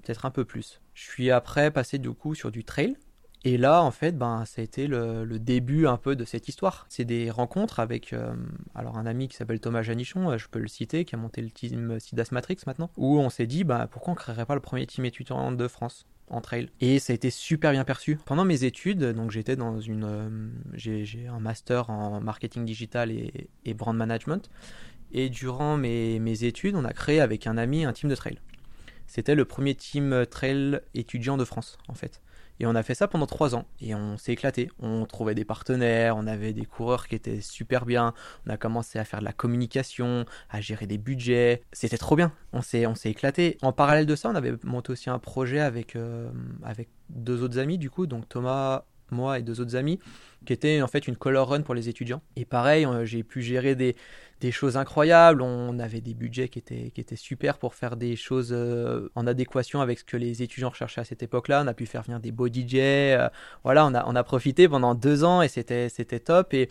[0.02, 0.80] peut-être un peu plus.
[0.94, 2.96] Je suis après passé du coup sur du trail.
[3.44, 6.86] Et là, en fait, ben, ça a été le, début un peu de cette histoire.
[6.88, 8.34] C'est des rencontres avec euh,
[8.74, 11.42] alors un ami qui s'appelle Thomas Janichon, euh, je peux le citer, qui a monté
[11.42, 14.60] le team Sidas Matrix maintenant, où on s'est dit, bah, pourquoi on créerait pas le
[14.60, 16.68] premier team étudiant de France en trail.
[16.80, 18.16] Et ça a été super bien perçu.
[18.24, 23.10] Pendant mes études, donc j'étais dans une, euh, j'ai j'ai un master en marketing digital
[23.10, 24.50] et, et brand management.
[25.12, 28.38] Et durant mes, mes études, on a créé avec un ami un team de trail.
[29.06, 32.22] C'était le premier team trail étudiant de France, en fait.
[32.62, 33.66] Et on a fait ça pendant trois ans.
[33.80, 34.70] Et on s'est éclaté.
[34.78, 38.14] On trouvait des partenaires, on avait des coureurs qui étaient super bien.
[38.46, 41.64] On a commencé à faire de la communication, à gérer des budgets.
[41.72, 42.32] C'était trop bien.
[42.52, 43.58] On s'est, éclaté.
[43.62, 46.30] En parallèle de ça, on avait monté aussi un projet avec, euh,
[46.62, 49.98] avec deux autres amis, du coup, donc Thomas, moi et deux autres amis,
[50.44, 52.22] qui était en fait une color run pour les étudiants.
[52.36, 53.94] Et pareil, j'ai pu gérer des,
[54.42, 55.40] des choses incroyables.
[55.40, 59.26] On avait des budgets qui étaient, qui étaient super pour faire des choses euh, en
[59.26, 61.62] adéquation avec ce que les étudiants recherchaient à cette époque-là.
[61.64, 62.74] On a pu faire venir des beaux DJ.
[62.74, 63.28] euh,
[63.62, 66.52] voilà, on a, on a profité pendant deux ans et c'était, c'était top.
[66.54, 66.68] Et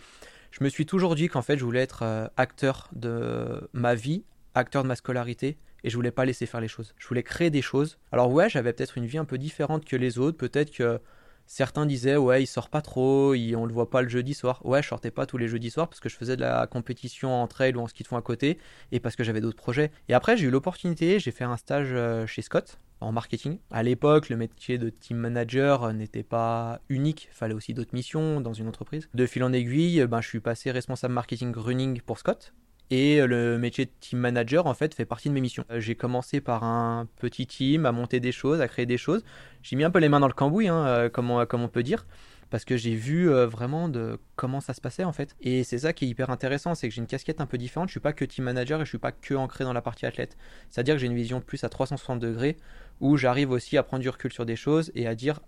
[0.50, 4.22] je me suis toujours dit qu'en fait, je voulais être euh, acteur de ma vie,
[4.54, 5.56] acteur de ma scolarité.
[5.84, 6.94] Et je voulais pas laisser faire les choses.
[6.98, 7.98] Je voulais créer des choses.
[8.12, 10.36] Alors ouais, j'avais peut-être une vie un peu différente que les autres.
[10.36, 11.00] Peut-être que
[11.46, 14.64] Certains disaient ouais il sort pas trop, il, on le voit pas le jeudi soir.
[14.64, 17.42] Ouais je sortais pas tous les jeudis soirs parce que je faisais de la compétition
[17.42, 18.58] en trail ou en ski de fond à côté
[18.90, 19.90] et parce que j'avais d'autres projets.
[20.08, 23.58] Et après j'ai eu l'opportunité, j'ai fait un stage euh, chez Scott en marketing.
[23.70, 28.40] À l'époque le métier de team manager euh, n'était pas unique, fallait aussi d'autres missions
[28.40, 29.08] dans une entreprise.
[29.14, 32.54] De fil en aiguille, euh, ben, je suis passé responsable marketing running pour Scott.
[32.94, 35.64] Et le métier de team manager, en fait, fait partie de mes missions.
[35.70, 39.24] Euh, J'ai commencé par un petit team, à monter des choses, à créer des choses.
[39.62, 42.04] J'ai mis un peu les mains dans le cambouis, hein, euh, comme, on, peut dire,
[42.50, 45.34] parce que j'ai vu euh, vraiment de comment ça se passait, en fait.
[45.40, 47.88] Et c'est ça qui est hyper intéressant, c'est que j'ai une casquette un peu différente.
[47.88, 50.04] Je suis pas que team manager et je suis pas que ancré dans la partie
[50.04, 50.36] athlète.
[50.68, 52.58] C'est-à-dire que j'ai une vision plus à 360 degrés,
[53.00, 55.40] où j'arrive aussi à prendre du recul sur des choses et à dire,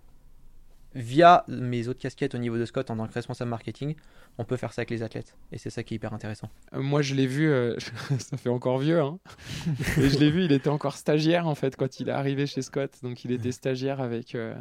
[0.94, 3.94] via mes autres casquettes au niveau de Scott en tant que responsable marketing,
[4.38, 5.37] on peut faire ça avec les athlètes.
[5.52, 6.48] Et c'est ça qui est hyper intéressant.
[6.72, 7.76] Euh, Moi, je l'ai vu, euh,
[8.18, 9.18] ça fait encore vieux, hein.
[9.98, 12.62] Et je l'ai vu, il était encore stagiaire en fait quand il est arrivé chez
[12.62, 12.92] Scott.
[13.02, 14.54] Donc, il était stagiaire avec, euh,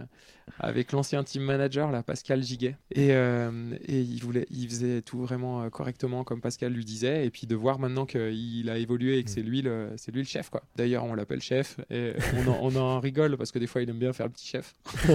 [0.59, 2.75] avec l'ancien team manager, là, Pascal Giguet.
[2.91, 7.25] Et, euh, et il, voulait, il faisait tout vraiment euh, correctement comme Pascal lui disait.
[7.25, 10.21] Et puis de voir maintenant qu'il a évolué et que c'est lui, le, c'est lui
[10.21, 10.63] le chef, quoi.
[10.75, 13.89] D'ailleurs, on l'appelle chef et on en, on en rigole parce que des fois, il
[13.89, 14.75] aime bien faire le petit chef.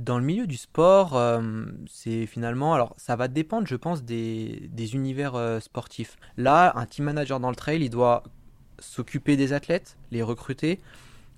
[0.00, 1.42] Dans le milieu du sport, euh,
[1.86, 6.16] c'est finalement, alors ça va dépendre, je pense, des, des univers euh, sportifs.
[6.38, 8.22] Là, un team manager dans le trail, il doit
[8.78, 10.80] s'occuper des athlètes, les recruter,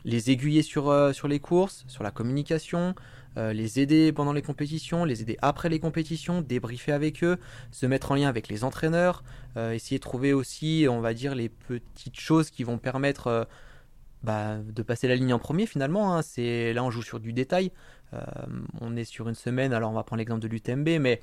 [0.04, 2.94] les aiguiller sur, euh, sur les courses, sur la communication,
[3.36, 7.38] euh, les aider pendant les compétitions, les aider après les compétitions, débriefer avec eux,
[7.70, 9.22] se mettre en lien avec les entraîneurs,
[9.56, 13.48] euh, essayer de trouver aussi, on va dire, les petites choses qui vont permettre
[14.22, 16.14] bah, de passer la ligne en premier finalement.
[16.16, 16.22] hein.
[16.22, 17.72] C'est là on joue sur du détail.
[18.82, 21.22] On est sur une semaine, alors on va prendre l'exemple de l'UTMB, mais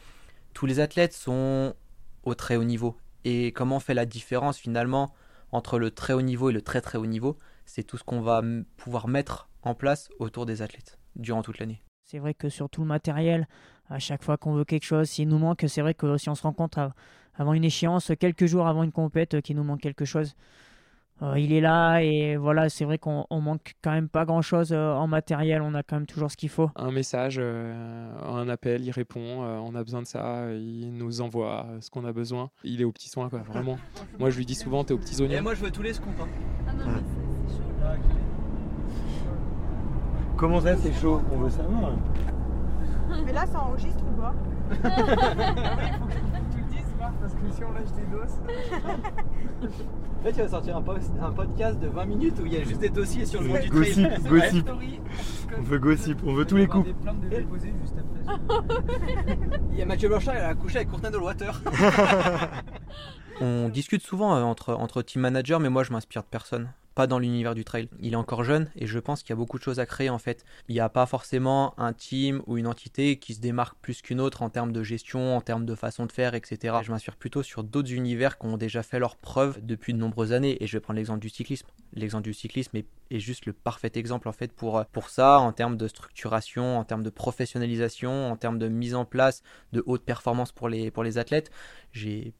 [0.53, 1.75] tous les athlètes sont
[2.23, 2.97] au très haut niveau.
[3.25, 5.13] Et comment fait la différence finalement
[5.51, 7.37] entre le très haut niveau et le très très haut niveau?
[7.69, 8.41] C'est tout ce qu'on va
[8.77, 11.83] pouvoir mettre en place autour des athlètes durant toute l'année.
[12.03, 13.47] C'est vrai que sur tout le matériel,
[13.89, 16.35] à chaque fois qu'on veut quelque chose, s'il nous manque, c'est vrai que si on
[16.35, 16.91] se rencontre
[17.35, 20.35] avant une échéance, quelques jours avant une compète, euh, qu'il nous manque quelque chose,
[21.21, 24.41] euh, il est là et voilà, c'est vrai qu'on on manque quand même pas grand
[24.41, 26.71] chose en matériel, on a quand même toujours ce qu'il faut.
[26.75, 31.21] Un message, euh, un appel, il répond, euh, on a besoin de ça, il nous
[31.21, 32.49] envoie euh, ce qu'on a besoin.
[32.63, 33.77] Il est aux petits soins, quoi, vraiment.
[34.19, 35.53] Moi, je lui dis souvent, t'es aux petits oignons.
[35.53, 36.15] je veux tous les scoops.
[40.37, 41.21] Comment ça, c'est chaud?
[41.33, 41.91] On veut savoir.
[43.25, 44.33] Mais là, ça enregistre ou pas?
[47.21, 48.39] Parce que si on lâche des doses.
[50.23, 50.81] Là, tu vas sortir un,
[51.31, 53.69] podcast de 20 minutes où il y a juste des dossiers sur le monde du
[53.69, 54.21] Gossip, trail.
[54.29, 54.69] gossip.
[55.57, 56.87] On veut gossip, on veut tous les coups.
[56.87, 58.39] Des plaintes de déposer juste après.
[59.71, 61.61] Il y a Mathieu Blanchard, il a couché avec Courtenay de Water.
[63.41, 66.69] On discute souvent euh, entre, entre team managers, mais moi je m'inspire de personne.
[66.95, 67.89] Pas dans l'univers du trail.
[67.99, 70.09] Il est encore jeune et je pense qu'il y a beaucoup de choses à créer
[70.09, 70.43] en fait.
[70.67, 74.19] Il n'y a pas forcément un team ou une entité qui se démarque plus qu'une
[74.19, 76.77] autre en termes de gestion, en termes de façon de faire, etc.
[76.83, 80.33] Je m'inspire plutôt sur d'autres univers qui ont déjà fait leurs preuves depuis de nombreuses
[80.33, 81.67] années et je vais prendre l'exemple du cyclisme.
[81.93, 82.85] L'exemple du cyclisme est,
[83.19, 87.03] juste le parfait exemple en fait pour, pour ça en termes de structuration, en termes
[87.03, 89.41] de professionnalisation, en termes de mise en place
[89.73, 91.49] de haute performance pour les, pour les athlètes.
[91.91, 92.33] J'ai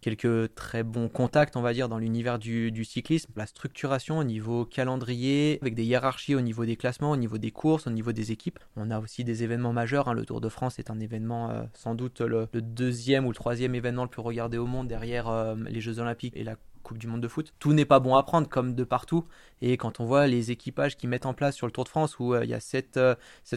[0.00, 3.30] quelques très bons contacts, on va dire, dans l'univers du, cyclisme.
[3.36, 7.50] La structuration au niveau calendrier, avec des hiérarchies au niveau des classements, au niveau des
[7.50, 8.58] courses, au niveau des équipes.
[8.76, 10.08] On a aussi des événements majeurs.
[10.08, 10.14] Hein.
[10.14, 13.74] Le Tour de France est un événement euh, sans doute le, deuxième ou le troisième
[13.74, 17.06] événement le plus regardé au monde derrière euh, les Jeux Olympiques et la Coupe du
[17.06, 17.52] Monde de foot.
[17.58, 19.26] Tout n'est pas bon à prendre comme de partout.
[19.60, 22.18] Et quand on voit les équipages qui mettent en place sur le Tour de France
[22.18, 22.98] où euh, il y a 7,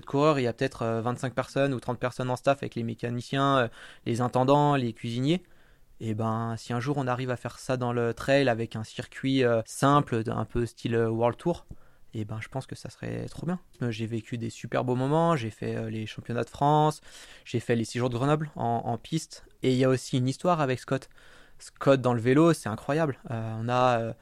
[0.06, 3.70] coureurs, il y a peut-être 25 personnes ou 30 personnes en staff avec les mécaniciens,
[4.06, 5.42] les intendants, les cuisiniers
[6.04, 8.84] et ben si un jour on arrive à faire ça dans le trail avec un
[8.84, 11.66] circuit euh, simple, un peu style euh, World Tour,
[12.14, 13.58] et ben je pense que ça serait trop bien.
[13.82, 17.00] Euh, j'ai vécu des super beaux moments, j'ai fait les championnats de France,
[17.46, 20.28] j'ai fait les six jours de Grenoble en, piste, et il y a aussi une
[20.28, 21.10] histoire avec Scott.
[21.58, 23.18] Scott dans le vélo, c'est incroyable.
[23.30, 24.14] on a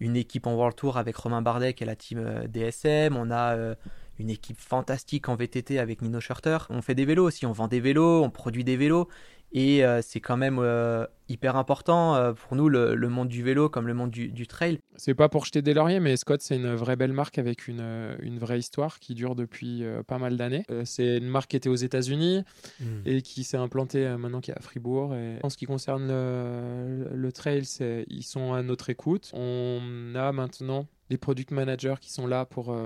[0.00, 3.74] une équipe en World Tour avec Romain Bardet qui est la team DSM, on a
[4.18, 6.58] une équipe fantastique en VTT avec Nino Schurter.
[6.70, 9.08] On fait des vélos aussi, on vend des vélos, on produit des vélos.
[9.52, 13.70] Et euh, c'est quand même euh, hyper important euh, pour nous, le, monde du vélo
[13.70, 14.78] comme le monde du, trail.
[14.96, 18.16] C'est pas pour jeter des lauriers, mais Scott, c'est une vraie belle marque avec une,
[18.20, 20.64] une vraie histoire qui dure depuis pas mal d'années.
[20.84, 22.44] c'est une marque qui était aux États-Unis
[22.80, 22.84] hmm.
[23.06, 25.14] et qui s'est implantée maintenant qui est à Fribourg.
[25.14, 27.62] Et en ce qui concerne le, le trail,
[28.08, 29.30] ils sont à notre écoute.
[29.32, 32.76] On a maintenant des product managers qui sont là pour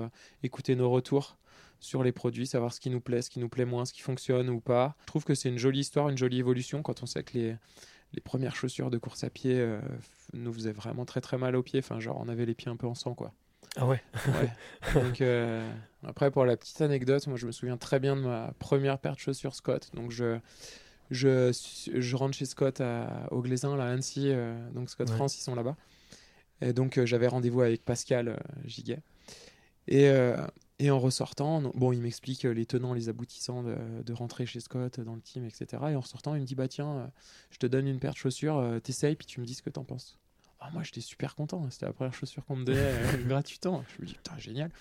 [0.43, 1.37] écouter nos retours
[1.83, 4.01] sur les produits, savoir ce qui nous plaît, ce qui nous plaît moins, ce qui
[4.01, 4.95] fonctionne ou pas.
[5.01, 7.55] Je trouve que c'est une jolie histoire, une jolie évolution quand on sait que les,
[8.13, 9.81] les premières chaussures de course à pied euh,
[10.31, 11.79] nous faisaient vraiment très très mal aux pieds.
[11.79, 13.33] Enfin, genre, on avait les pieds un peu en sang, quoi.
[13.75, 14.01] Ah ouais,
[14.93, 15.69] Donc, euh,
[16.03, 19.15] après, pour la petite anecdote, moi je me souviens très bien de ma première paire
[19.15, 19.89] de chaussures Scott.
[19.93, 20.39] Donc, je,
[21.11, 21.51] je,
[21.93, 24.29] je rentre chez Scott à, au Glaisin, là, à Annecy.
[24.29, 25.75] Euh, donc, Scott France, ils sont là-bas.
[26.61, 29.01] Et donc, j'avais rendez-vous avec Pascal Giguet.
[29.89, 30.09] Et,
[30.83, 34.99] et en ressortant, bon, il m'explique euh, les tenants, les aboutissants de, rentrer chez Scott
[34.99, 35.81] dans le team, etc.
[35.91, 37.07] Et en ressortant, il me dit Bah tiens, euh,
[37.51, 39.69] je te donne une paire de chaussures, euh, t'essayes, puis tu me dis ce que
[39.69, 40.19] t'en penses.
[40.59, 41.63] Ah, moi, j'étais super content.
[41.63, 42.91] Hein, c'était la première chaussure qu'on me donnait
[43.27, 43.85] gratuitement.
[43.95, 44.71] Je me dis Putain, génial.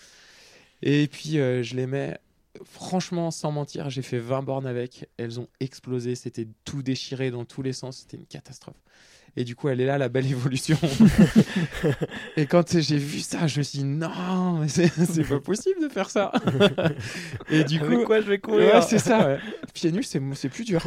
[0.82, 2.18] Et puis, je les mets.
[2.64, 5.08] Franchement, sans mentir, j'ai fait 20 bornes avec.
[5.18, 6.16] Elles ont explosé.
[6.16, 7.98] C'était tout déchiré dans tous les sens.
[7.98, 8.82] C'était une catastrophe.
[9.36, 10.76] Et du coup, elle est là, la belle évolution.
[12.36, 14.88] et quand j'ai vu ça, je me suis dit, non, mais c'est
[15.28, 16.32] pas possible de faire ça.
[17.50, 19.26] et du coup, quoi je vais courir ouais, c'est ça.
[19.26, 19.38] Ouais.
[19.72, 20.86] Pieds nus, c'est plus dur.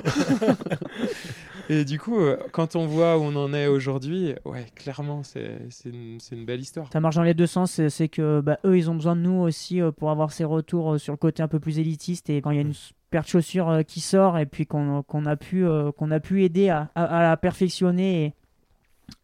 [1.69, 5.57] et du coup, euh, quand on voit où on en est aujourd'hui, ouais, clairement, c'est
[5.85, 6.87] une, une, belle histoire.
[6.93, 7.81] Ça marche dans les deux sens.
[7.87, 10.93] C'est que bah, eux, ils ont besoin de nous aussi euh, pour avoir ces retours
[10.93, 12.29] euh, sur le côté un peu plus élitiste.
[12.29, 12.75] Et quand il y a une
[13.15, 16.67] paire chaussures euh, qui sort et puis qu'on a pu euh, qu'on a pu aider
[16.67, 18.33] à, la perfectionner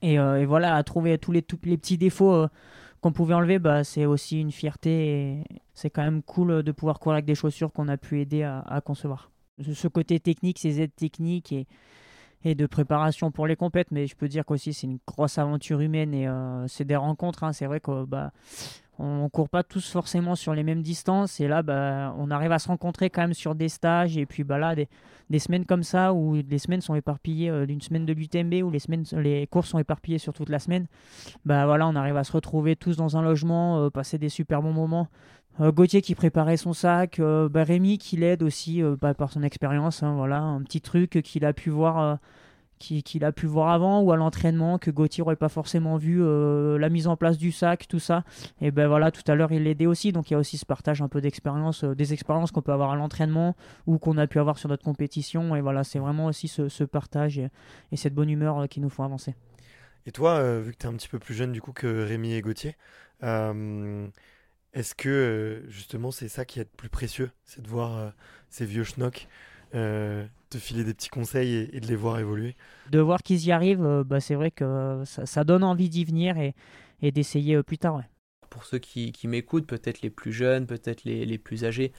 [0.02, 2.46] et, euh, et, voilà à trouver tous les, petits défauts
[3.02, 7.16] qu'on pouvait enlever bah, c'est aussi une fierté c'est quand même cool de pouvoir courir
[7.16, 9.30] avec des chaussures qu'on a pu aider à, concevoir
[9.62, 11.68] ce côté technique ces aides techniques et,
[12.46, 15.82] et de préparation pour les compètes mais je peux dire qu'aussi c'est une grosse aventure
[15.82, 16.30] humaine et
[16.70, 17.52] c'est des rencontres hein.
[17.52, 18.32] c'est vrai que bah
[19.02, 22.60] on court pas tous forcément sur les mêmes distances et là bah, on arrive à
[22.60, 26.14] se rencontrer quand même sur des stages et puis bah là des, semaines comme ça
[26.14, 29.70] où les semaines sont éparpillées euh, d'une semaine de l'UTMB où les semaines les courses
[29.70, 30.86] sont éparpillées sur toute la semaine
[31.46, 34.62] bah voilà on arrive à se retrouver tous dans un logement euh, passer des super
[34.62, 35.08] bons moments.
[35.60, 40.04] Euh, Gauthier qui préparait son sac bah, Rémi qui l'aide aussi bah, par son expérience
[40.04, 42.20] hein, voilà un petit truc qu'il a pu voir
[42.82, 46.78] qu'il a pu voir avant ou à l'entraînement que Gauthier n'aurait pas forcément vu euh,
[46.78, 48.24] la mise en place du sac, tout ça.
[48.60, 50.66] Et ben voilà, tout à l'heure il l'aidait aussi, donc il y a aussi ce
[50.66, 54.28] partage un peu d'expérience, euh, des expériences qu'on peut avoir à l'entraînement ou qu'on a
[54.28, 55.56] pu avoir sur notre compétition.
[55.56, 57.50] Et voilà, c'est vraiment aussi ce, partage et,
[57.96, 59.36] cette bonne humeur euh, qui nous font avancer.
[60.06, 62.34] Et toi, vu que tu es un petit peu plus jeune du coup que Rémi
[62.34, 62.76] et Gauthier,
[63.22, 68.12] est-ce que justement c'est ça qui est le plus précieux, c'est de voir
[68.50, 69.28] ces vieux schnocks
[70.52, 72.56] te filer des petits conseils et, de les voir évoluer
[72.92, 76.38] De voir qu'ils y arrivent, euh, bah, c'est vrai que ça, donne envie d'y venir
[76.38, 76.54] et,
[77.02, 78.02] et d'essayer euh, plus tard.
[78.50, 81.94] Pour ceux qui, qui m'écoutent, peut-être les plus jeunes, peut-être les, les, plus âgés,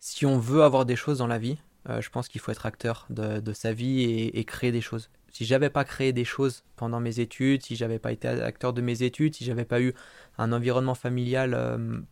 [0.00, 1.58] si on veut avoir des choses dans la vie,
[1.90, 5.10] euh, je pense qu'il faut être acteur de, de sa vie et, créer des choses.
[5.30, 8.80] Si j'avais pas créé des choses pendant mes études, si j'avais pas été acteur de
[8.80, 9.92] mes études, si j'avais pas eu
[10.38, 11.56] un environnement familial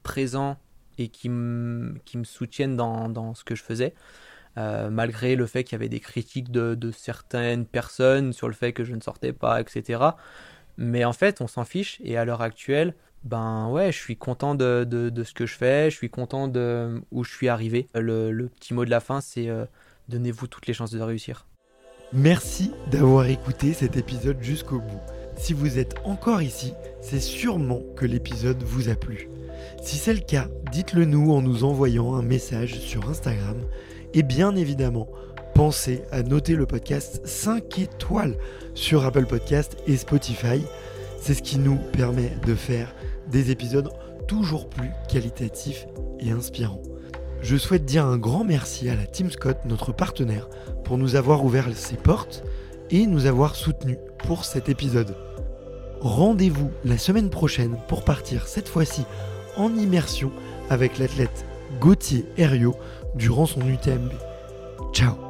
[0.02, 0.59] présent
[0.98, 1.30] et qui,
[2.04, 3.94] qui me soutienne dans, dans, ce que je faisais,
[4.59, 8.73] euh, malgré le fait qu'il y avait des critiques de, certaines personnes sur le fait
[8.73, 10.01] que je ne sortais pas, etc.
[10.79, 12.01] Mais en fait, on s'en fiche.
[12.05, 14.87] Et à l'heure actuelle, ben ouais, je suis content de,
[15.25, 17.88] ce que je fais, je suis content de où je suis arrivé.
[17.95, 19.64] Le, le petit mot de la fin, c'est euh,
[20.09, 21.47] donnez-vous toutes les chances de réussir.
[22.12, 25.01] Merci d'avoir écouté cet épisode jusqu'au bout.
[25.37, 29.29] Si vous êtes encore ici, c'est sûrement que l'épisode vous a plu.
[29.83, 33.61] Si c'est le cas, dites-le nous en nous envoyant un message sur Instagram.
[34.16, 35.09] Et bien évidemment,
[35.55, 38.38] pensez à noter le podcast 5 étoiles
[38.72, 40.62] sur Apple Podcast et Spotify.
[41.20, 42.94] C'est ce qui nous permet de faire
[43.31, 43.90] des épisodes
[44.26, 45.87] toujours plus qualitatifs
[46.18, 46.81] et inspirants.
[47.42, 50.48] Je souhaite dire un grand merci à la Team Scott, notre partenaire,
[50.83, 52.42] pour nous avoir ouvert ses portes
[52.88, 55.14] et nous avoir soutenus pour cet épisode.
[56.00, 59.02] Rendez-vous la semaine prochaine pour partir cette fois-ci
[59.59, 60.33] en immersion
[60.70, 61.44] avec l'athlète
[61.81, 62.76] Gauthier Herriot
[63.16, 64.12] durant son UTMB.
[64.92, 65.25] Ciao